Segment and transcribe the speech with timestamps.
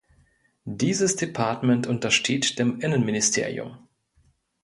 [0.65, 3.87] Dieses Department untersteht dem Innenministerium.